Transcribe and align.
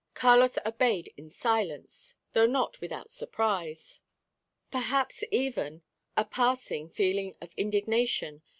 Carlos 0.15 0.57
obeyed 0.65 1.13
in 1.15 1.29
silence, 1.29 2.15
though 2.33 2.47
not 2.47 2.81
without 2.81 3.11
surprise, 3.11 4.01
perhaps 4.71 5.23
even 5.29 5.83
a 6.17 6.25
passing 6.25 6.89
feeling 6.89 7.35
of 7.39 7.53
indignation. 7.55 8.41